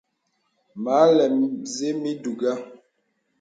Mə 0.81 0.91
alɛm 1.07 1.35
zə̀ 1.73 1.91
mì 2.01 2.11
dùgha. 2.23 2.53